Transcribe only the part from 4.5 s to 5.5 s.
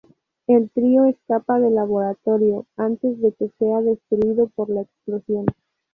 la explosión.